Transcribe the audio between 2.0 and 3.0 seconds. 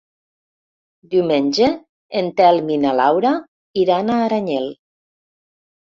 en Telm i na